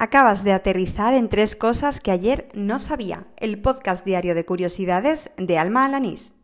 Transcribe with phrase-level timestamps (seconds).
[0.00, 3.26] Acabas de aterrizar en tres cosas que ayer no sabía.
[3.36, 6.34] El podcast diario de curiosidades de Alma Alanís.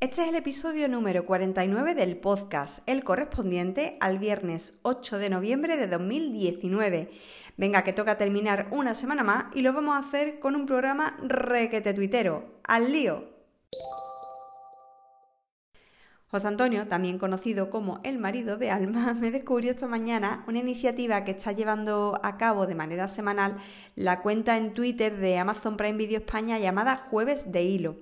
[0.00, 5.76] Este es el episodio número 49 del podcast, el correspondiente al viernes 8 de noviembre
[5.76, 7.10] de 2019.
[7.58, 11.18] Venga, que toca terminar una semana más y lo vamos a hacer con un programa
[11.22, 12.60] requete tuitero.
[12.66, 13.37] ¡Al lío!
[16.30, 21.24] José Antonio, también conocido como el marido de Alma, me descubrió esta mañana una iniciativa
[21.24, 23.56] que está llevando a cabo de manera semanal
[23.96, 27.96] la cuenta en Twitter de Amazon Prime Video España llamada Jueves de Hilo.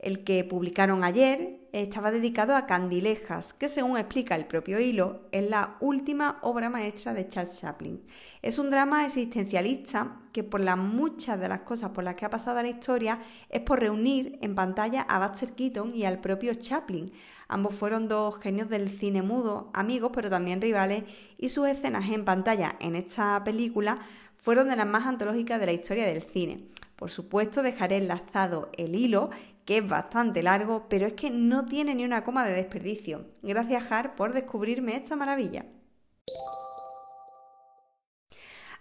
[0.00, 5.48] El que publicaron ayer estaba dedicado a Candilejas, que según explica el propio Hilo, es
[5.48, 8.02] la última obra maestra de Charles Chaplin.
[8.40, 12.30] Es un drama existencialista que por las muchas de las cosas por las que ha
[12.30, 17.12] pasado la historia es por reunir en pantalla a Buster Keaton y al propio Chaplin.
[17.46, 21.04] Ambos fueron dos genios del cine mudo, amigos pero también rivales,
[21.36, 23.98] y sus escenas en pantalla en esta película
[24.38, 26.64] fueron de las más antológicas de la historia del cine.
[26.96, 29.30] Por supuesto, dejaré enlazado el hilo
[29.70, 33.26] que es bastante largo, pero es que no tiene ni una coma de desperdicio.
[33.40, 35.64] Gracias, Har, por descubrirme esta maravilla.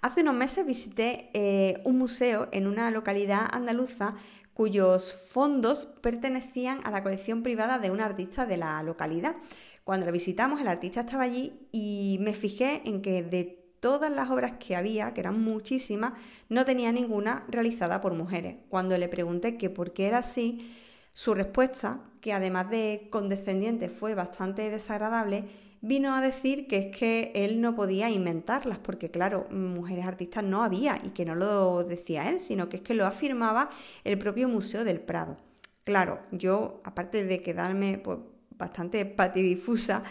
[0.02, 4.16] Hace unos meses visité eh, un museo en una localidad andaluza
[4.56, 9.36] cuyos fondos pertenecían a la colección privada de un artista de la localidad.
[9.84, 14.30] Cuando lo visitamos, el artista estaba allí y me fijé en que de todas las
[14.30, 16.14] obras que había, que eran muchísimas,
[16.50, 18.58] no tenía ninguna realizada por mujeres.
[18.70, 20.74] Cuando le pregunté que por qué era así,
[21.14, 25.46] su respuesta, que además de condescendiente fue bastante desagradable,
[25.82, 30.64] vino a decir que es que él no podía inventarlas, porque claro, mujeres artistas no
[30.64, 33.70] había y que no lo decía él, sino que es que lo afirmaba
[34.04, 35.38] el propio Museo del Prado.
[35.84, 38.20] Claro, yo, aparte de quedarme pues,
[38.52, 40.04] bastante patidifusa,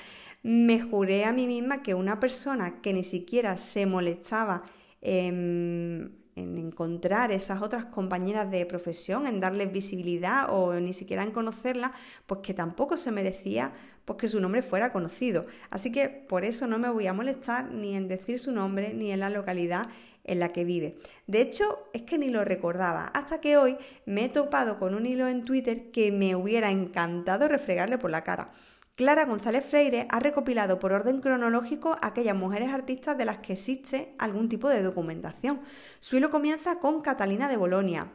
[0.43, 4.63] me juré a mí misma que una persona que ni siquiera se molestaba
[5.01, 11.91] en, encontrar esas otras compañeras de profesión, en darles visibilidad o ni siquiera en conocerlas,
[12.27, 13.73] pues que tampoco se merecía
[14.05, 15.47] pues que su nombre fuera conocido.
[15.71, 19.11] Así que por eso no me voy a molestar ni en decir su nombre ni
[19.11, 19.89] en la localidad
[20.25, 20.97] en la que vive.
[21.27, 23.77] De hecho, es que ni lo recordaba, hasta que hoy
[24.07, 28.25] me he topado con un hilo en Twitter que me hubiera encantado refregarle por la
[28.25, 28.53] cara.
[28.99, 34.13] Clara González Freire ha recopilado por orden cronológico aquellas mujeres artistas de las que existe
[34.19, 35.61] algún tipo de documentación.
[36.01, 38.11] Su hilo comienza con Catalina de Bolonia,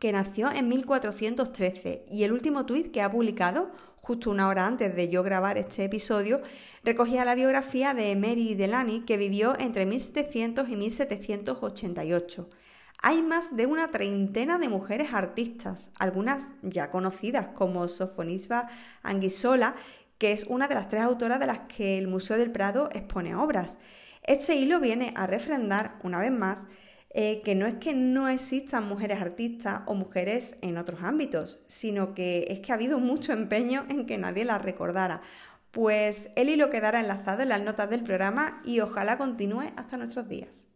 [0.00, 3.70] que nació en 1413, y el último tuit que ha publicado,
[4.00, 6.40] justo una hora antes de yo grabar este episodio,
[6.82, 12.50] recogía la biografía de Mary Delany, que vivió entre 1700 y 1788.
[13.00, 18.68] Hay más de una treintena de mujeres artistas, algunas ya conocidas como Sofonisba
[19.04, 19.76] Anguissola,
[20.18, 23.34] que es una de las tres autoras de las que el Museo del Prado expone
[23.34, 23.78] obras.
[24.22, 26.66] Este hilo viene a refrendar, una vez más,
[27.10, 32.14] eh, que no es que no existan mujeres artistas o mujeres en otros ámbitos, sino
[32.14, 35.22] que es que ha habido mucho empeño en que nadie las recordara.
[35.70, 40.28] Pues el hilo quedará enlazado en las notas del programa y ojalá continúe hasta nuestros
[40.28, 40.66] días.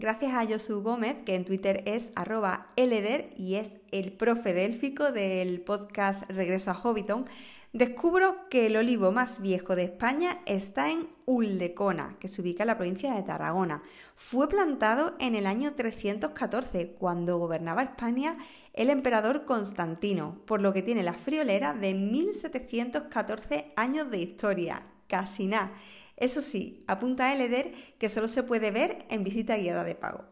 [0.00, 5.10] Gracias a Josu Gómez, que en Twitter es arroba eleder y es el profe délfico
[5.10, 7.24] del podcast Regreso a Hobbiton,
[7.72, 12.68] descubro que el olivo más viejo de España está en Uldecona, que se ubica en
[12.68, 13.82] la provincia de Tarragona.
[14.14, 18.36] Fue plantado en el año 314, cuando gobernaba España
[18.74, 24.84] el emperador Constantino, por lo que tiene la friolera de 1714 años de historia.
[25.08, 25.72] Casi nada.
[26.18, 30.24] Eso sí, apunta a Eleder que solo se puede ver en visita guiada de pago.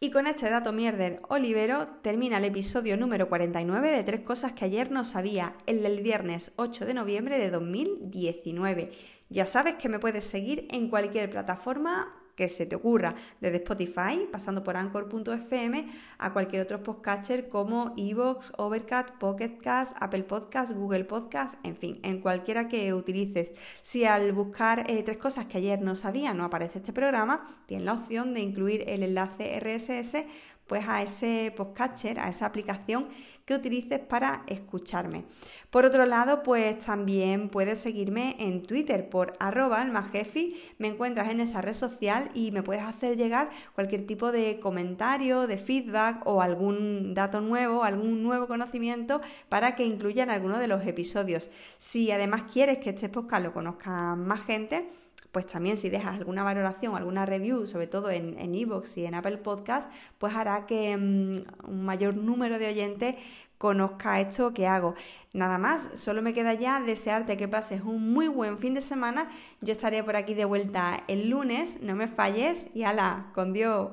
[0.00, 4.64] Y con este dato mierder olivero termina el episodio número 49 de Tres Cosas que
[4.64, 8.92] ayer no sabía, el del viernes 8 de noviembre de 2019.
[9.28, 14.26] Ya sabes que me puedes seguir en cualquier plataforma que se te ocurra, desde Spotify,
[14.32, 21.58] pasando por anchor.fm, a cualquier otro podcatcher como Evox, Overcast, Pocketcast, Apple Podcast, Google Podcast,
[21.64, 23.50] en fin, en cualquiera que utilices.
[23.82, 27.84] Si al buscar eh, tres cosas que ayer no sabía no aparece este programa, tienes
[27.84, 30.24] la opción de incluir el enlace RSS
[30.66, 33.08] pues a ese podcatcher, a esa aplicación
[33.50, 35.24] que utilices para escucharme.
[35.70, 41.40] Por otro lado, pues también puedes seguirme en Twitter por arroba almajefi, me encuentras en
[41.40, 46.42] esa red social y me puedes hacer llegar cualquier tipo de comentario, de feedback o
[46.42, 51.50] algún dato nuevo, algún nuevo conocimiento para que incluya en alguno de los episodios.
[51.78, 54.88] Si además quieres que este podcast lo conozca más gente,
[55.32, 59.38] pues también si dejas alguna valoración, alguna review, sobre todo en Evox y en Apple
[59.38, 63.16] Podcast, pues hará que mm, un mayor número de oyentes
[63.60, 64.94] conozca esto que hago.
[65.34, 69.28] Nada más, solo me queda ya desearte que pases un muy buen fin de semana.
[69.60, 73.90] Yo estaré por aquí de vuelta el lunes, no me falles y ala, con Dios.